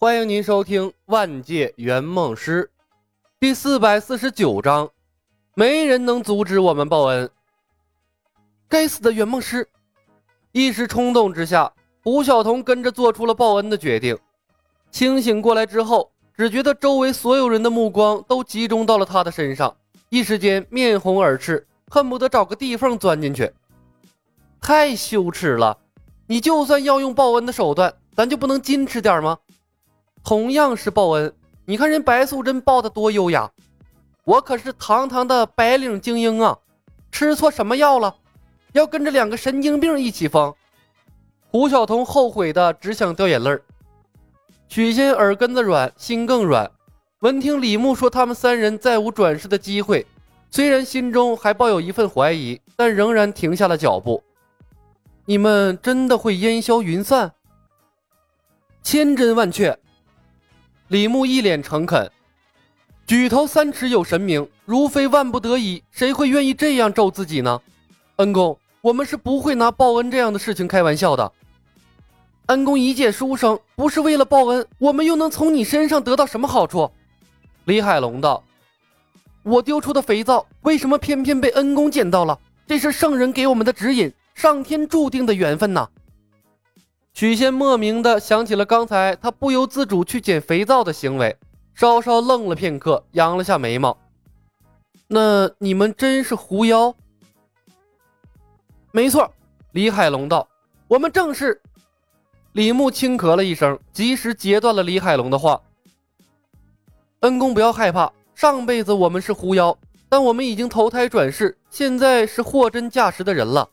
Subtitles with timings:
[0.00, 2.62] 欢迎您收听《万界圆梦师》
[3.40, 4.88] 第四百四十九章。
[5.56, 7.28] 没人能阻止我们报恩。
[8.68, 9.68] 该死的圆梦师！
[10.52, 11.72] 一时冲动之下，
[12.04, 14.16] 胡晓彤跟着做出了报恩的决定。
[14.92, 19.76] 清醒过来之后，只觉得周围所有人的目光都集中到了他的身上，
[20.10, 23.52] 一时间面红耳赤，恨不得找个地缝钻进去。
[24.60, 25.76] 太羞耻了！
[26.28, 29.36] 你就算要用报恩的手段，咱就不能矜持点吗？
[30.24, 31.32] 同样是报恩，
[31.64, 33.50] 你看人白素贞报的多优雅，
[34.24, 36.58] 我可是堂堂的白领精英啊！
[37.10, 38.14] 吃错什么药了？
[38.72, 40.54] 要跟着两个神经病一起疯？
[41.50, 43.62] 胡晓彤后悔的只想掉眼泪儿。
[44.68, 46.70] 许仙耳根子软，心更软。
[47.20, 50.06] 闻听李牧说他们三人再无转世的机会，
[50.50, 54.22] 虽然心中还抱有一份怀疑，但仍然停下了脚步。
[55.24, 57.32] 你们真的会烟消云散？
[58.82, 59.78] 千真万确。
[60.88, 62.10] 李牧一脸诚恳
[63.06, 67.60] ：“举头三尺有神明，如非万不得已，谁会愿意这样咒自己呢？”
[68.16, 71.30] 恩公，我们是不会拿报恩这样的事情开玩笑的。
[72.46, 76.90] 恩公一介书生，不是为了报恩，我们又能从你身上得到什么好处？
[77.66, 78.42] 李海龙道
[79.44, 82.38] ：“我丢出的肥皂，为什么偏偏被恩公捡到了？
[82.66, 85.86] 这是圣人给我们的指引，上天注定的缘分呐！”
[87.18, 91.36] 许仙莫名的想起了刚才他不由自主去捡肥皂的行为，
[91.74, 93.98] 稍稍愣了片刻，扬了下眉毛。
[95.08, 96.94] 那你们真是狐妖？
[98.92, 99.28] 没错，
[99.72, 100.48] 李海龙道
[100.86, 101.60] ：“我们正是。”
[102.54, 105.60] 李牧轻咳了一声，及时截断了李海龙的话
[107.22, 109.76] ：“恩公不要害怕，上辈子我们是狐妖，
[110.08, 113.68] 但我们已经投胎转世，现在是货真价实的人了。”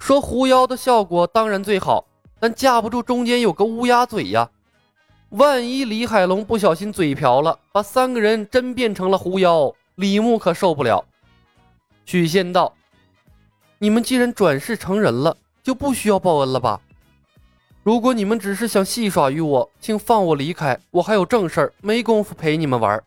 [0.00, 2.06] 说狐妖的效果当然最好，
[2.40, 4.50] 但架不住中间有个乌鸦嘴呀。
[5.28, 11.04] 万一李海龙不小心嘴瓢了，把三个人真变成了狐妖，李牧可受不了。
[12.06, 12.74] 许仙道
[13.78, 16.80] ：“你们既然转世成人了，就不需要报恩了吧？
[17.84, 23.00] 如果你们只是想戏耍于我，请放我离开，我还有正事，没工夫陪你们玩。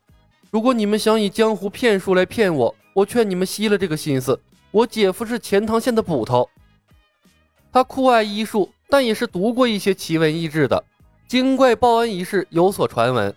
[0.52, 4.40] 如果你们想以江湖骗术来骗我，我劝你们息了这个心思。
[4.72, 6.48] 我姐夫是钱塘县的捕头。”
[7.74, 10.84] 他酷爱医术，但也是读过一些奇闻异志的。
[11.28, 13.34] 精怪报恩一事有所传闻，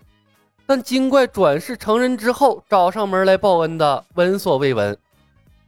[0.67, 4.95] 但精怪转世成人之后找上门来报恩的，闻所未闻。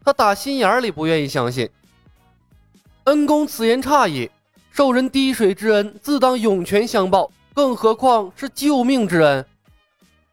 [0.05, 1.71] 他打心眼里不愿意相信。
[3.05, 4.31] 恩公此言差矣，
[4.71, 9.47] 受人滴水之恩，自当涌泉相报，更何况是救命之恩？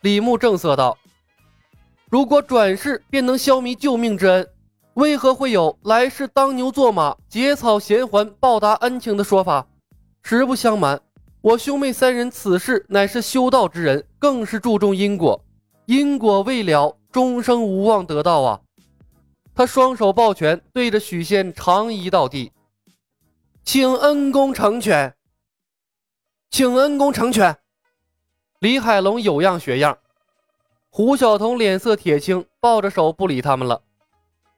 [0.01, 0.97] 李牧正色道
[2.11, 4.45] ：“如果转世便能消弭救命之恩。”
[4.95, 9.67] 为何会有来世当牛做马，结草衔环，报答恩情的说法？
[10.23, 11.01] 实不相瞒，
[11.41, 15.43] 我兄妹三人此事乃是修道之人，更是注重因果。
[15.85, 18.61] 因果未了，终生无望得到啊！
[19.53, 22.53] 他双手抱拳，对着许仙长揖道地
[23.65, 25.13] ：“请恩公成全，
[26.49, 27.57] 请恩公成全。”
[28.59, 29.97] 李海龙有样学样，
[30.89, 33.81] 胡晓彤脸色铁青，抱着手不理他们了。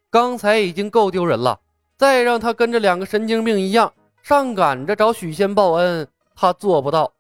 [0.10, 1.60] 刚才已经够丢人了，
[1.98, 3.92] 再让他跟着两个神经病一样
[4.22, 7.12] 上赶着找许仙报恩，他做不到。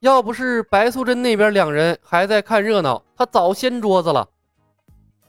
[0.00, 4.28] 要不是白素贞那边两人还在看热闹，他早掀桌子了。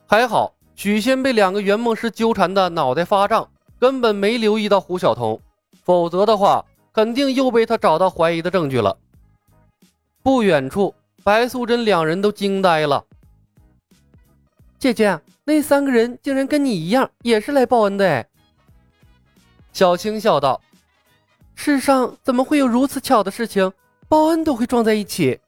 [0.05, 5.39] 还好许仙被两个圆梦师纠缠的脑袋发胀，根本没留意到胡晓彤，
[5.83, 8.97] 否则的话，肯定又被他找到怀疑的证据了。
[10.21, 13.05] 不远处，白素贞两人都惊呆了。
[14.81, 18.27] 姐姐，那三个人竟然跟你一样，也是来报恩的哎。
[19.71, 20.59] 小青笑道
[21.53, 23.71] ：“世上怎么会有如此巧的事情？
[24.09, 25.39] 报恩都会撞在一起。”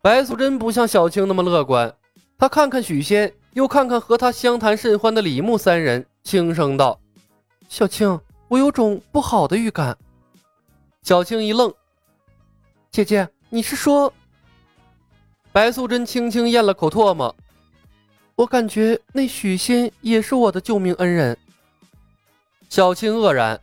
[0.00, 1.92] 白素贞不像小青那么乐观，
[2.38, 7.00] 她看看许仙，又看看和她相谈甚欢的李牧三人，轻声道
[7.68, 9.98] ：“小青，我有种不好的预感。”
[11.02, 11.74] 小青一愣
[12.92, 14.14] ：“姐姐，你是说？”
[15.50, 17.34] 白素贞轻轻咽了口唾沫。
[18.36, 21.36] 我感觉那许仙也是我的救命恩人。
[22.68, 23.58] 小青愕然，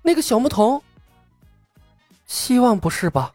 [0.00, 0.82] 那个小牧童，
[2.26, 3.30] 希望不是吧？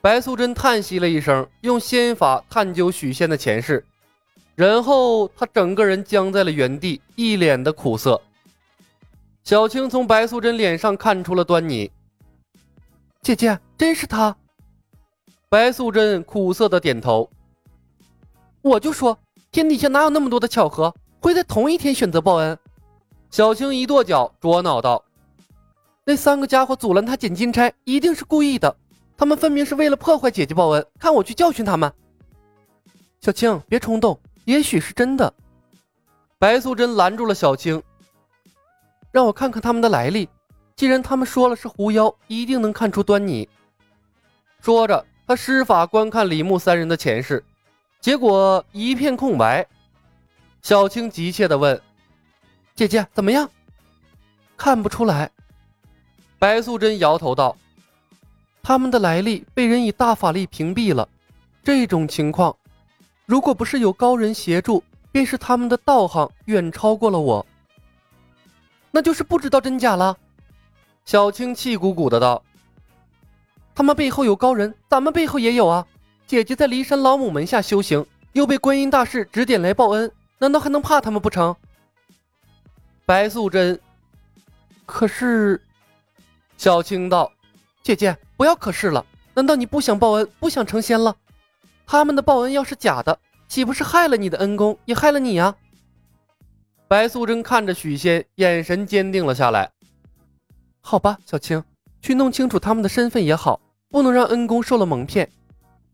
[0.00, 3.84] 白素贞叹息了一声，用仙法探究许仙的前世，
[4.54, 8.18] 然后她整个人僵在了原地，一脸的苦涩。
[9.44, 11.90] 小青从白素贞脸上看出了端倪，
[13.20, 14.34] 姐姐，真是他。
[15.50, 17.28] 白素贞苦涩的点头。
[18.62, 19.18] 我就说，
[19.50, 22.58] 天底下哪有那么多的巧合，会在同一天选择报恩？
[23.30, 25.02] 小青一跺脚，捉恼道
[26.04, 28.76] ：“那三个家伙阻拦他捡金钗，一定是故意的。
[29.16, 31.90] 他们分明是为了破坏姐姐报恩，看我去教训他们。
[33.20, 35.32] 小青，别冲动，也许是真的。
[36.38, 37.82] 白素贞拦住了小青，
[39.10, 40.28] 让我看看他们的来历。
[40.76, 43.48] 既然他们说了是狐妖，一定能看出端倪。
[44.60, 47.44] 说着，他施法观看李牧三人的前世，
[48.00, 49.66] 结果一片空白。
[50.62, 51.80] 小青急切地问
[52.74, 53.48] ：“姐姐怎么样？”
[54.56, 55.30] 看不出来。
[56.38, 57.56] 白素贞摇头道
[58.62, 61.08] ：“他们的来历被人以大法力屏蔽了。
[61.62, 62.56] 这种情况，
[63.26, 64.82] 如果不是有高人协助，
[65.12, 67.44] 便是他们的道行远超过了我。
[68.90, 70.16] 那就是不知道真假了。”
[71.04, 72.42] 小青气鼓鼓的道
[73.74, 75.86] ：“他们背后有高人，咱们背后也有啊。
[76.30, 81.56] 姐姐在骊山老母门下修行，又被观音大士指点来报恩，难道还能怕他们不成？”
[83.04, 83.76] 白素贞，
[84.86, 85.60] 可是。
[86.56, 87.32] 小青道
[87.82, 89.04] ：“姐姐，不要可是了。
[89.34, 91.16] 难道你不想报恩，不想成仙了？
[91.84, 93.18] 他们的报恩要是假的，
[93.48, 95.52] 岂不是害了你的恩公，也害了你呀？”
[96.86, 99.68] 白素贞看着许仙，眼神坚定了下来。
[100.80, 101.60] 好吧，小青，
[102.00, 105.28] 去弄清楚他们的身份也好，不能让恩公受了蒙骗。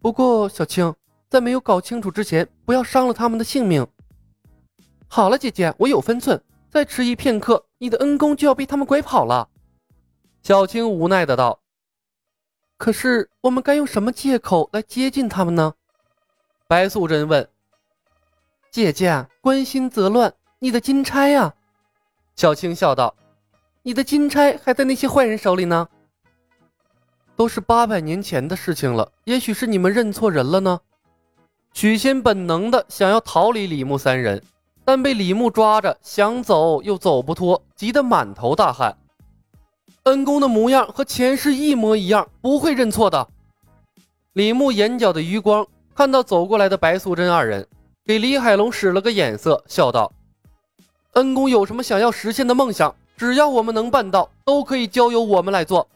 [0.07, 0.95] 不过，小青
[1.29, 3.85] 在没有搞清楚之前，不要伤了他们的性命。
[5.09, 6.41] 好了，姐姐，我有分寸。
[6.71, 9.49] 再迟疑片刻，你的恩公就要被他们拐跑了。
[10.45, 11.59] 小青无奈的道
[12.79, 15.75] ：“可是我们该用什么借口来接近他们呢？”
[16.69, 17.49] 白素贞问。
[18.71, 21.53] “姐姐，关心则乱，你的金钗呀？”
[22.37, 23.13] 小青笑道
[23.83, 25.89] ：“你的金钗还在那些坏人手里呢。
[27.37, 30.81] 都是八百年前的事情了，也许是你们认错人了呢。”
[31.75, 34.43] 许仙本能的想要逃离李牧三人，
[34.83, 38.97] 但被李牧抓着，想走又走不脱，急得满头大汗。
[40.05, 43.29] 恩公的模样和前世一模一样，不会认错的。
[44.33, 47.67] 李牧眼角的余光看到走过来的白素贞二人，
[48.05, 50.11] 给李海龙使了个眼色，笑道
[51.13, 55.87] ：“恩公有什么想要实现的梦想，只要我们能办到，都可以交由我们来做。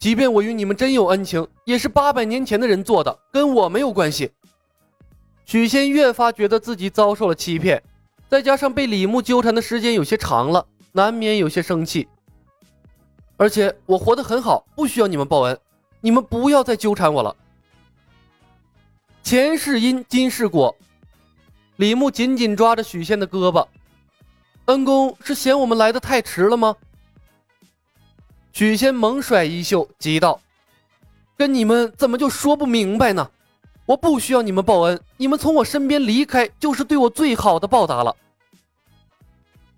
[0.00, 4.32] 即便我与你们真有恩情，也是八百年前的人做的，跟我没有关系。”
[5.44, 7.82] 许仙越发觉得自己遭受了欺骗，
[8.28, 12.08] 再加上被李牧纠缠的时间有些长了，难免有些生气。
[13.36, 15.58] 而且我活得很好，不需要你们报恩，
[16.00, 17.36] 你们不要再纠缠我了。
[19.22, 20.74] 前世因，今世果。
[21.76, 23.66] 李牧紧紧抓着许仙的胳膊，
[24.66, 26.74] 恩公是嫌我们来的太迟了吗？
[28.52, 30.40] 许仙猛甩衣袖，急道
[31.38, 33.30] ：“跟你们怎么就说不明白呢？
[33.86, 38.14] 我不需要你们报恩，你们从我身边离开，就是对我最好的报答了。”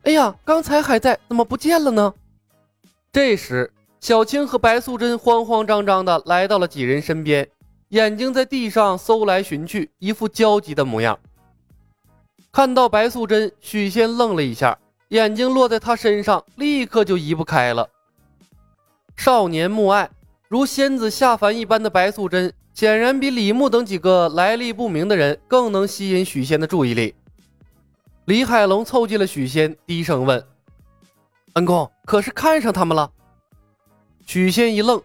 [0.04, 2.12] 哎呀，刚才还在，怎么不见了呢？
[3.12, 7.48] 这时，小青和白素贞慌慌张张的来到了几人身边，
[7.90, 11.18] 眼睛在地上搜来寻去，一副焦急的模样。
[12.50, 14.76] 看到白素贞，许仙愣了一下，
[15.08, 17.88] 眼睛落在她身上，立刻就移不开了。
[19.24, 20.10] 少年慕爱，
[20.48, 27.14] 如仙子下凡一般的白素贞，显然比李牧等几个来历不明的人更能吸引许仙的注意力。
[28.24, 30.44] 李海龙凑近了许仙，低声问。
[31.52, 33.08] 恩公可是看上他们了？
[34.26, 35.00] 许仙一愣，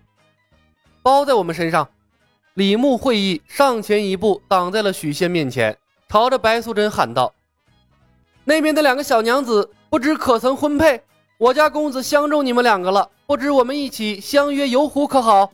[1.03, 1.88] 包在我们身上。
[2.55, 5.77] 李牧会意，上前一步，挡在了许仙面前，
[6.09, 7.31] 朝着白素贞喊道
[8.45, 11.03] ：“那边的两个小娘子，不知可曾婚配？
[11.38, 15.51] 我家公子相中你们两个了，不知我们一起相约游湖可好？”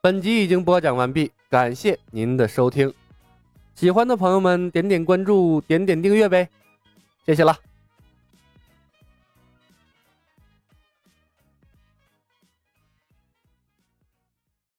[0.00, 2.94] 本集已经播讲完毕，感谢您的收听。
[3.74, 6.48] 喜欢的朋友们，点点关注，点点订阅呗，
[7.26, 7.58] 谢谢了。